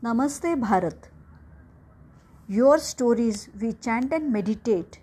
Namaste 0.00 0.54
Bharat. 0.60 1.08
Your 2.46 2.78
stories 2.78 3.48
we 3.60 3.72
chant 3.72 4.12
and 4.12 4.32
meditate. 4.32 5.00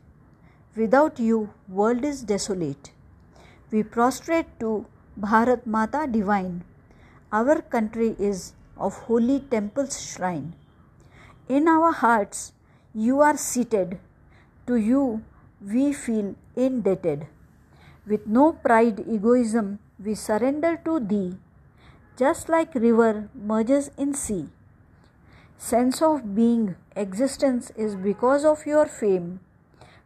Without 0.74 1.20
you, 1.20 1.50
world 1.68 2.06
is 2.06 2.22
desolate. 2.22 2.94
We 3.72 3.84
prostrate 3.84 4.58
to 4.62 4.86
Bharat 5.20 5.66
Mata 5.66 6.08
divine. 6.10 6.64
Our 7.34 7.62
country 7.62 8.16
is 8.18 8.54
of 8.78 8.94
holy 9.10 9.42
temple's 9.42 10.02
shrine. 10.02 10.56
In 11.50 11.68
our 11.68 11.92
hearts, 11.92 12.54
you 12.94 13.20
are 13.20 13.36
seated. 13.36 14.00
To 14.66 14.78
you, 14.78 15.24
we 15.62 15.92
feel 15.92 16.36
indebted. 16.56 17.28
With 18.08 18.28
no 18.28 18.54
pride, 18.54 19.04
egoism, 19.06 19.80
we 20.02 20.16
surrender 20.16 20.80
to 20.86 21.02
thee. 21.02 21.36
Just 22.16 22.48
like 22.48 22.74
river 22.76 23.28
merges 23.36 23.92
in 23.98 24.14
sea. 24.14 24.48
Sense 25.66 26.00
of 26.04 26.36
being, 26.36 26.76
existence 26.96 27.72
is 27.76 27.96
because 27.96 28.46
of 28.46 28.68
your 28.68 28.86
fame. 28.86 29.40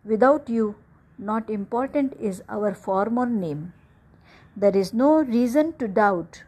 Without 0.05 0.47
you, 0.47 0.75
not 1.17 1.49
important 1.49 2.13
is 2.17 2.41
our 2.47 2.73
form 2.73 3.17
or 3.17 3.25
name. 3.25 3.73
There 4.55 4.77
is 4.77 4.93
no 4.93 5.21
reason 5.21 5.73
to 5.79 5.89
doubt. 5.89 6.43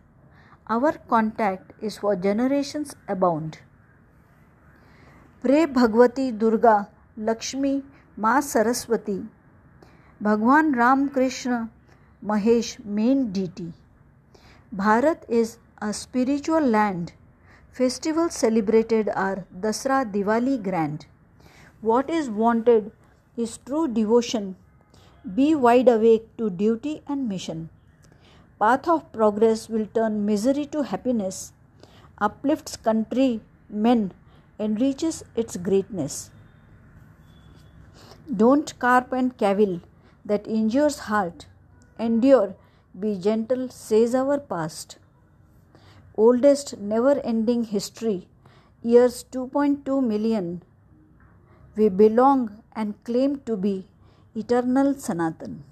Our 0.70 0.94
contact 1.10 1.74
is 1.82 1.98
for 1.98 2.16
generations 2.16 2.96
abound. 3.10 3.60
Pray 5.42 5.66
Bhagwati 5.66 6.32
Durga 6.40 6.88
Lakshmi 7.18 7.84
Ma 8.16 8.40
Saraswati 8.40 9.26
Bhagwan 10.22 10.72
Ram 10.72 11.10
Krishna 11.10 11.70
Mahesh 12.26 12.78
main 12.86 13.34
deity. 13.34 13.74
Bharat 14.74 15.26
is 15.28 15.58
a 15.82 15.92
spiritual 15.92 16.62
land 16.62 17.12
Festivals 17.72 18.34
celebrated 18.34 19.08
are 19.16 19.46
Dasra 19.58 20.04
Diwali 20.12 20.62
grand. 20.62 21.06
What 21.80 22.10
is 22.10 22.30
wanted 22.30 22.92
is 23.38 23.60
true 23.60 23.88
devotion. 23.88 24.58
Be 25.36 25.56
wide 25.56 25.88
awake 25.88 26.36
to 26.38 26.50
duty 26.50 27.02
and 27.08 27.30
mission. 27.30 27.70
Path 28.60 28.90
of 28.90 29.10
progress 29.14 29.70
will 29.70 29.86
turn 29.86 30.26
misery 30.26 30.66
to 30.66 30.84
happiness, 30.84 31.54
uplifts 32.18 32.76
country, 32.76 33.40
men, 33.70 34.12
enriches 34.60 35.24
its 35.38 35.56
greatness. 35.56 36.30
Don't 38.36 38.78
carp 38.80 39.14
and 39.14 39.38
cavil 39.38 39.80
that 40.26 40.46
injures 40.46 41.00
heart. 41.12 41.46
Endure, 41.98 42.54
be 43.00 43.18
gentle, 43.18 43.70
says 43.70 44.14
our 44.14 44.40
past 44.40 44.98
oldest 46.26 46.78
never 46.94 47.14
ending 47.32 47.64
history, 47.76 48.20
years 48.82 49.26
2.2 49.32 50.04
million. 50.12 50.62
We 51.76 51.90
belong 51.90 52.40
and 52.76 53.02
claim 53.04 53.40
to 53.48 53.56
be 53.66 53.88
eternal 54.36 54.94
Sanatan. 55.06 55.64